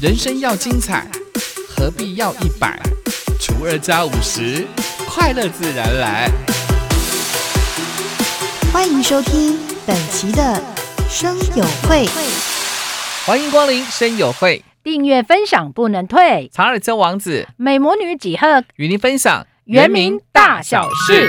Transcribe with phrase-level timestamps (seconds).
[0.00, 1.06] 人生要精彩，
[1.68, 2.80] 何必要一百
[3.38, 4.66] 除二加五十，
[5.06, 6.30] 快乐自然来。
[8.72, 10.58] 欢迎收听本期的
[11.06, 12.06] 生友会，
[13.26, 16.50] 欢迎光临生友会，订阅分享不能退。
[16.50, 21.28] 查尔斯王子美魔女几何与您分享原名大小事。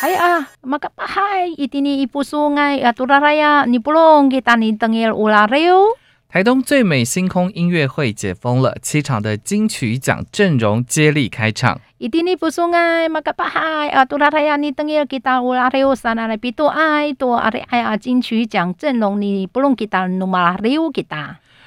[0.00, 6.00] Hai ah, maka hai itini ipu sungai aturaraya ni pulong kita ni tengil ulareu.
[6.32, 11.78] 台东最美星空音乐会解封了，七场的金曲奖阵容接力开唱。
[12.72, 19.18] 爱马巴海阿拉乌拉乌比多爱多阿爱阿金曲奖阵容
[20.26, 20.90] 马拉乌。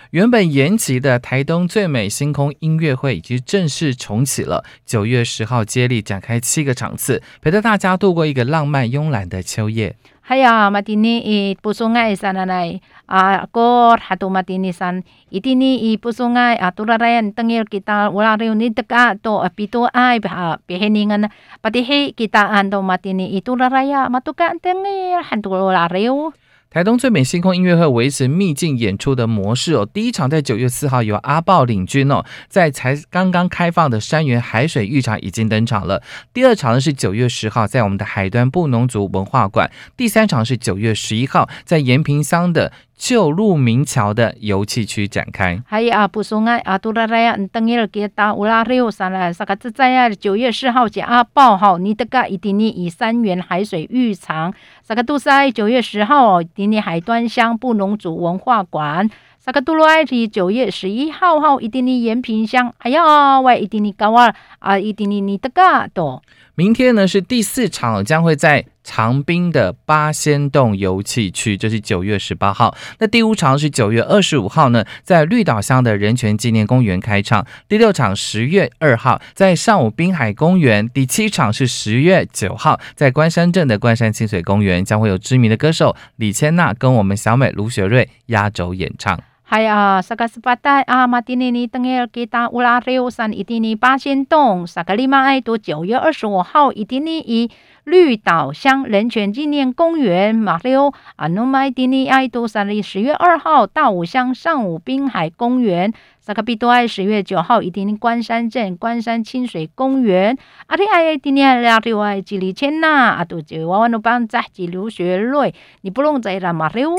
[0.10, 9.96] 原本延期的台东最美星空音乐会已经正式重启了，九月十号接力展开七个场次，陪着大家度过一个浪漫慵懒的秋夜。
[10.26, 15.06] Haya matini i pusungai sana nai a kor hatu matini san.
[15.30, 21.30] Itini i pusungai aturarayan tengil kita ulariu ni teka to apito ai bah peheningan.
[21.62, 26.34] Patihi kita ando matini ituraraya matuka tengil hantu ulariu
[26.76, 36.04] 台东最美星空音乐会维持秘境演出的模式哦，第一场在九月四号由阿豹领军哦，在才刚刚开放的山原海水浴场已经登场了。
[36.34, 45.62] 第二场呢是九月十号在我们的海端布农族文化馆，第三场是九月十一号在延平乡的旧路明桥的游憩区展开。
[45.68, 50.10] 还有阿，布松啊，阿杜拉拉呀，等一下给达乌拉六三来，啥个子在啊？
[50.10, 59.10] 九月四号起阿，报好你的个一定呢，以三元海水浴场，啥个杜塞九月十号哦，迪尼海端乡布农族文化馆。
[59.38, 66.24] 萨克杜罗埃提九月十一号号伊迪尼延平乡，哎呀，喂伊迪尼高二，啊伊迪尼尼德嘎多。
[66.58, 72.74] 明天呢是第四场，将会在长滨的八仙洞油气区，这是九月十八号。
[73.00, 77.46] 那第五场是九月二十五号呢，在绿岛乡的人权纪念公园开唱。
[77.68, 80.88] 第六场十月二号在上午滨海公园。
[80.88, 89.20] 第七场是十月九号在关山镇的关山清水公园，将会有知名的歌手李千娜跟我们小美卢雪瑞压轴演唱。
[89.48, 97.52] 还啊，萨克斯巴代阿，马蒂尼尼登尔吉达乌拉雷乌山伊蒂尼八仙洞，萨克利马埃多九月二十五号伊蒂尼伊
[97.84, 110.36] 绿岛乡人权纪念公园马六阿，努麦蒂尼埃多三里十月二号大武乡上午滨海公园，萨克比多埃十月九号伊蒂尼关山镇关山清水公园，
[110.66, 116.96] 阿里埃蒂尼埃拉里埃吉里切纳阿，多吉娃娃努邦扎吉留学瑞，你不用再拉马六。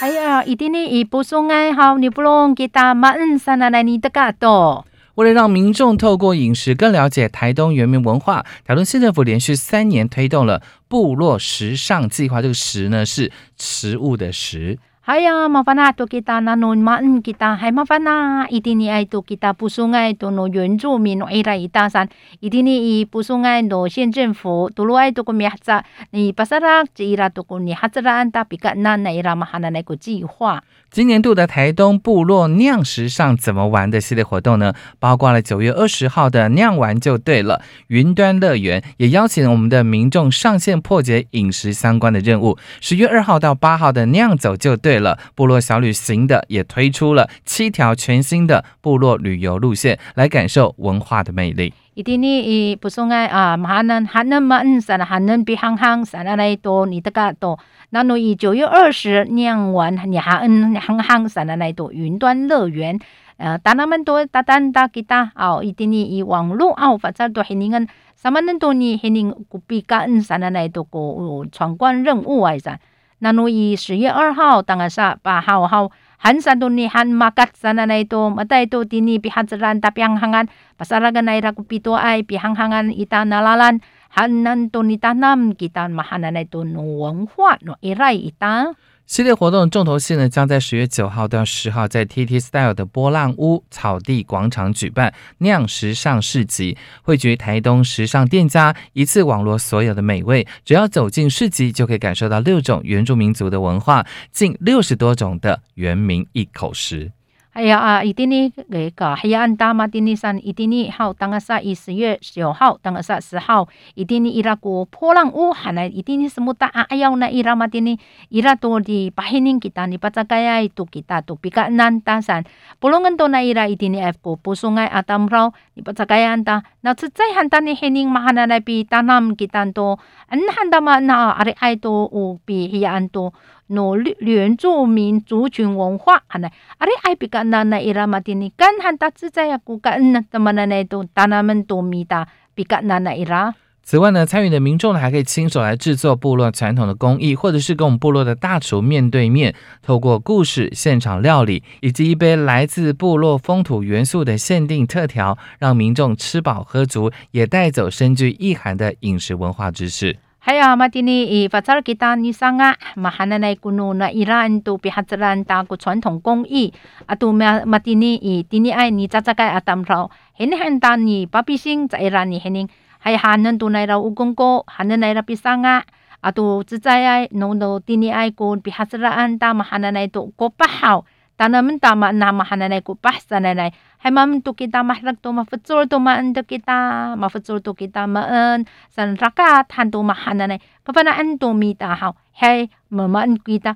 [0.00, 4.86] 哎呀，一定呢，一不送爱好，你不用给他满山来你的嘎多。
[5.16, 12.40] 为了让民众透过饮食更了解台东原民文化，台东县政府连续三年推动了部落时尚计划。
[12.40, 14.78] 这个“食”呢是食物的“食”。
[15.08, 22.06] 哎呀，麻烦啦，多给他那农民给他还麻烦啦，一定你爱多给他不送爱多那原住民爱来一大山，
[22.40, 25.72] 一定你伊不送爱那县政府多罗爱多个名字，
[26.10, 30.62] 你巴萨拉只伊拉多个你哈子拉安达比格那那伊拉嘛哈那那个计划。
[30.90, 34.74] 今年度的台东部落酿时上怎么玩的系列活动呢？
[34.98, 42.58] 包括了九月二十号的酿完就对了云端乐园，也邀请我们的民众上线破解饮食相关的任务。
[42.80, 44.76] 十月二号到八号的酿走就。
[44.76, 51.72] 对了部落小旅行的也推出了七条全新的部落旅游路线，来感受文化的魅力。
[51.94, 57.58] 伊天呢，伊不中哎啊，海南海南嘛，嗯，山了海比杭杭山的来多，你得噶多。
[57.90, 62.96] 那侬伊九月二十夜晚，你还嗯杭杭山的来多，云端乐园，
[63.38, 65.60] 呃，打哪门多打蛋打吉他哦。
[65.64, 68.96] 伊天呢，伊网络啊发展都很人，什么人多呢？
[69.02, 72.78] 很人古比噶嗯山的来多过闯关任务啊，是。
[73.20, 80.46] 南努伊十月二号，当阿是八号号，寒山东尼寒马格萨那那多，马带多蒂尼比哈子兰达比昂昂安，
[80.76, 88.74] 巴萨拉格奈拉古比多埃比昂昂安伊达那拉兰，寒南多尼达南吉达马哈那那多努文化努伊拉伊达。
[89.08, 100.46] 系列活动重头戏呢，将在十月九号到十号在 TT Style 的波浪屋草地广场举办酿时尚市集，汇聚台东时尚店家，一次网罗所有的美味。
[100.62, 107.10] 只要走进市集，就可以感受到六种原住民族的文化，近六十多种的原民一口食。
[107.58, 111.60] 哎呀啊，伊丁尼个个黑暗大马丁尼山，伊丁尼号当个啥？
[111.60, 113.66] 一十月九号，当个啥十号？
[113.96, 116.82] 伊丁尼伊拉个破浪乌喊来，伊丁尼什么大啊？
[116.82, 122.44] 哎呀，那伊拉马丁尼伊拉多的把黑尼吉达尼把这盖亚都吉达都比卡南大山，
[122.78, 133.34] 不论更多那伊拉伊丁尼埃个不说爱阿达姆罗，你巴扎盖安达，那次再喊当的黑尼马那来比达南吉达多，嗯喊达嘛那阿里埃多乌比黑暗多。
[133.68, 140.20] To no 原住民族群文化 ana ari ai pikana na ira matini kan hanta zai ku kan na
[140.30, 142.26] tamana na to tanaman to mita
[142.56, 160.18] pikana na ira 此外呢，参与的民众呢，还可以亲手来制作部落传统的工艺，或者是跟我们部落的大厨面对面，透过故事、现场料理以及一杯来自部落风土元素的限定特调，让民众吃饱喝足，也带走深具意涵的饮食文化知识。
[160.48, 165.76] Haya matini i pacar kita ni sanga mahana na kuno na iran tu pihatran ta ku
[165.76, 166.72] 传统工艺
[167.04, 167.36] atu
[167.68, 170.08] matini i tini ai ni cacakai atam rau
[170.40, 172.72] hen hen ta ni papising ca iran ni hening
[173.04, 175.84] hay hanan tu nai raw ugong ko hanan nai rapi sanga
[176.24, 181.04] atu tsayay no no tini ay ko pihasraan ta mahananay to ko pahaw
[181.36, 186.30] tanaman tama na mahananay ko pahsananay hay Hemam tu kita mahlak tu mafecul tu maan
[186.30, 188.62] tu kita mafecul tu kita maan.
[188.94, 192.14] San rakat han tu mahanan kepana an tu mita hau.
[192.38, 193.74] Hei memaan kita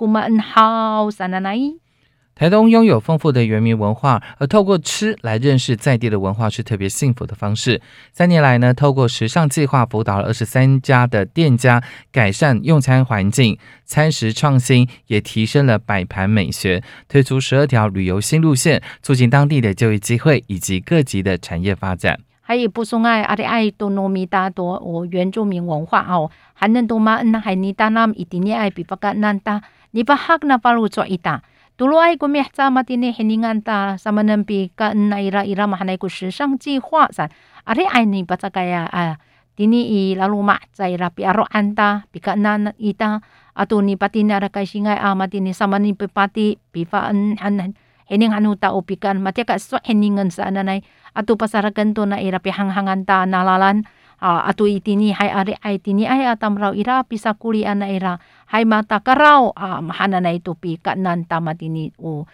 [0.00, 1.76] kuma en hau sananai
[2.40, 7.82] 台东拥有丰富的原民文化，而透过吃来认识在地的文化是特别幸福的方式。
[8.12, 22.18] 三年来呢，透过时尚计划辅导了二十三家的店家改善用餐环境、餐食创新，也提升了摆盘美学，推出十二条旅游新路线，促进当地的就业机会以及各级的产业发展。
[22.40, 27.20] 还有不松爱阿里爱多糯米大多我原住民文化哦，还能多嘛？
[27.20, 29.60] 那还你大那一点点爱比巴干难大，
[29.90, 31.06] 你把哈那巴路做
[31.80, 31.86] 一大。
[31.86, 37.08] Tuluay kumihta matini hiningan ta sa manampi ka na ira ira mahanay ko shisang ji hua
[37.08, 37.32] san.
[37.64, 39.16] Ari ay ni bata kaya a
[39.56, 43.24] tini i lalu ma sa ira pi aro anta pi ka na ita
[43.56, 47.08] ato ni pati na ra kay singay a matini sa manin pi pati pi fa
[47.08, 47.72] an an
[48.12, 50.84] hining hanu ta upikan mati ka so hiningan sa ananay
[51.16, 53.88] ato pasaragan to na ira pi hanghangan ta nalalan
[54.20, 58.20] uh, atu itini hai are ai tini ai atam rau ira pisa kuli ana ira
[58.50, 62.26] hai mata karau uh, mahana na itu pi kanan tamatini u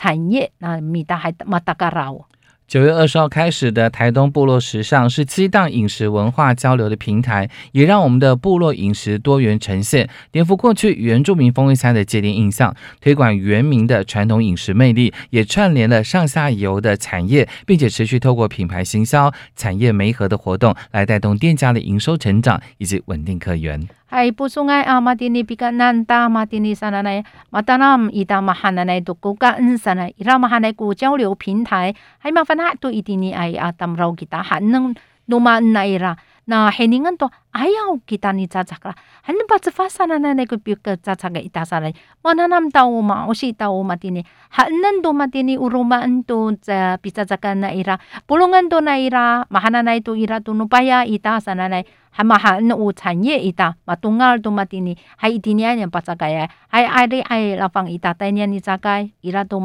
[0.00, 2.26] 产业那米大还马达嘎绕。
[2.70, 23.88] 九月二十号开始的台东部落时尚是激荡饮食文化交流的平台，也让我们的部落饮食多元呈现，颠覆过去原住民风味餐的界定印象，推广原民的传统饮食魅力，也串联了上下游的产业，并且持续透过品牌行销、产业媒合的活动，来带动店家的营收成长以及稳定客源。
[24.10, 27.22] Hai pusungai amatini pikanan ta matini sananai
[27.54, 33.96] matanam ita mahananai dukukan sanai ira mahanai ku 交流平台，还麻烦 na to iti ni ay atam
[33.96, 34.92] raw kita ha nang
[35.24, 36.12] dumaan na ira
[36.50, 38.96] 他都一定你爱啊，当绕 kita haneng numa naira na heningan to ayaw kita ni cacak lah.
[39.22, 41.94] Hanin pa sa fasa na na ko pi ka cacak ita sa lai.
[42.26, 44.26] Mananam tao ma o si tao matini.
[44.50, 47.98] Hanan do matini urumaan to sa pisacakan na ira.
[48.26, 51.86] Pulungan to na ira, mahana na ito ira to nupaya ita sa nanay.
[52.10, 54.98] Hamahan u 产业 ita matungal to matini.
[55.22, 56.50] Hay itinian yang pasagaya.
[56.74, 59.14] Hay ari ay lapang ita tayo ni cakay.
[59.22, 59.62] Ira to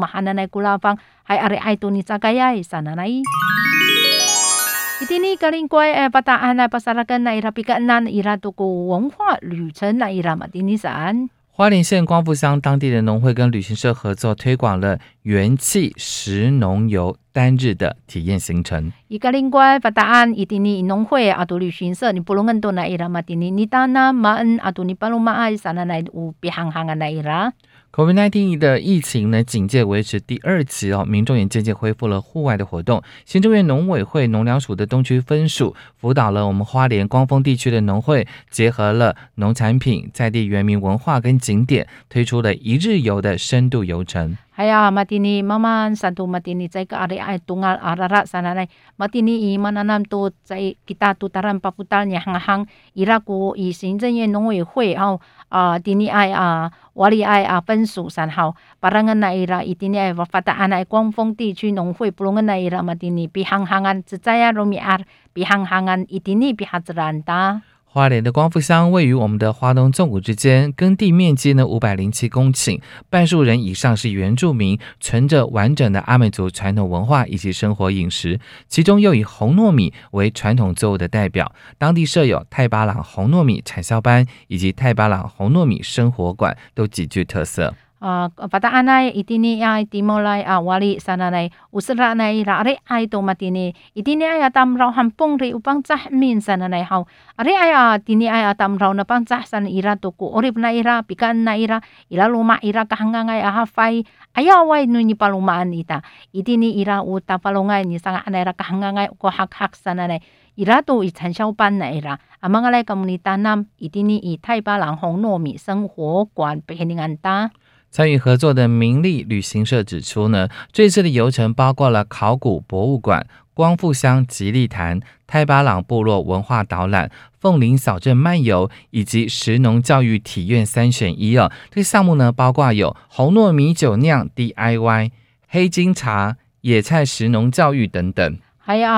[11.50, 17.18] 花莲县光复乡当地的农会跟旅行社合作，推广了元气食农游。
[17.36, 18.90] 单日的体验行程。
[19.10, 26.96] Inong hui ato 旅行社你不能都那 ira matini ni tana maan ato ni palumaay sana na u pihanghangan
[26.96, 27.52] na ira.
[27.92, 33.02] COVID-19 的疫情呢，警戒维持第二期哦，民众也渐渐恢复了户外的活动。
[33.24, 44.36] 新竹县农委会农粮署的东区分署辅导了我们花莲光丰地区的农会，结合了农产品、在地原民文化跟景点，推出了一日游的深度游程。
[44.56, 50.00] Haya matini maman santo matini cai ka ari ay tungal arara sana nai matini i mananam
[50.08, 52.64] to cai kita tutaran paputal nya hang
[52.96, 55.20] ira ko i 行政院农委会好
[55.52, 62.08] 啊 tini ai 啊 wali ai 啊分属三号 parangan na ira i tini ai fataan ai 光丰地区农会
[62.08, 65.04] pulungan na ira matini pihanghangan caya romi ar
[65.36, 67.60] pihanghangan itini pihazranta
[67.96, 78.38] 花莲的光复乡位于我们的花东纵谷之间，耕地面积呢五百零七公顷，半数人以上是原住民，存着完整的阿美族传统文化以及生活饮食，
[78.68, 81.50] 其中又以红糯米为传统作物的代表。
[81.78, 87.74] 当地设有泰巴朗红糯米产销班以及泰巴朗红糯米生活馆，都极具特色。
[88.00, 93.72] Uh, pataan ay itini ay timolay ah, wali sana nay usra nay rare ay to matini
[93.96, 97.04] itini ay atam raw hampong ri upang tsah min sana nay haw
[97.40, 100.56] are ay ah, tini ay atam raw na pang tsah sana ira to ko orip
[100.60, 101.80] na ira pikan na ira
[102.12, 104.04] ila luma ira kahangang ay ahafay
[104.36, 109.08] ayaway no ni palumaan ita itini ira uta palungay ni sanga na ira kahangang ay
[109.16, 110.20] ko hak hak sana nay
[110.56, 117.50] 伊拉都以产销班来啦，阿芒个来跟你单南，一定你以泰巴郎红糯米生活馆被你安搭。
[117.96, 127.10] 参与合作的名利旅行社指出呢，这次的游程包括了考古博物馆、光复乡吉利潭、泰巴朗部落文化导览、
[127.40, 131.50] 凤林小镇漫游以及食农教育体验三选一哦。
[131.70, 135.10] 这个项目呢，包括有红糯米酒酿 DIY、
[135.48, 138.38] 黑金茶、野菜食农教育等等。
[138.58, 138.88] 还有。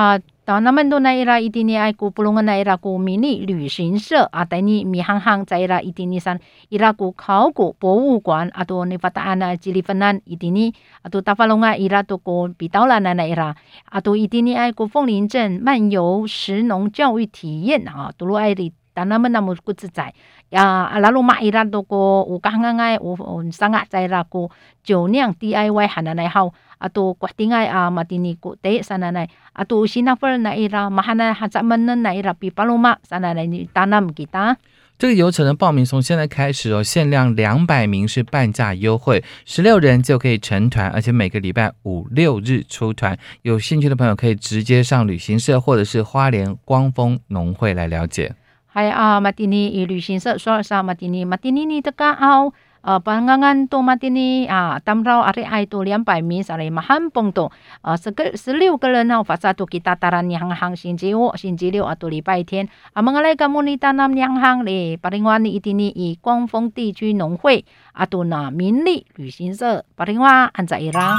[0.49, 6.39] 到那么多那伊拉一定尼爱古布隆个那伊拉古迷你旅行社啊，等你米行行在伊拉一定尼山
[6.69, 18.73] 伊拉古考古博物馆啊，都尼法达安啊吉里芬兰一定尼啊，都大发隆啊伊拉多古比刀兰那那伊拉啊，都一定尼爱古凤林镇漫游食农教育体验啊，都罗爱里。
[18.91, 20.13] 达那么那么不自在
[20.49, 24.49] 呀，阿拉鲁玛伊拉多个，我刚刚爱我我上个在那个
[24.83, 34.57] 酒酿 D I Y 海南来好，啊都决定爱啊，马丁尼古得上来来，阿多新那份来伊拉，马哈那哈咱们那来伊拉比巴鲁玛上来来，你打那么几打？
[34.97, 43.17] 这个游程的报名从现在开始哦，限量两百名是半价优惠，十六人就可以成团，而且每个礼拜五六日出团。
[43.43, 48.35] 有兴趣的朋友可以直接上旅行社或者是花莲光丰农会来了解。
[48.79, 71.13] 还啊，马蒂尼以旅行社说啥马蒂尼，马蒂尼你的刚好，呃，pangangan to 马蒂尼啊，tamrau ari ai to 两百米上来马汉蹦多，呃，十个十六个人呢，发萨都给大大人两行星期五、星期六啊，都礼拜天，啊，们来个莫尼达南两行嘞，巴林湾的一定尼以光丰地区农会啊，都拿民利旅行社，巴林湾安在伊拉。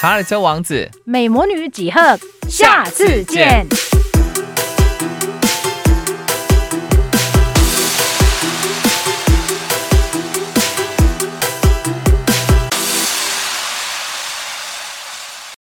[0.00, 2.00] 查尔斯王子，美魔女几何，
[2.48, 3.64] 下次见。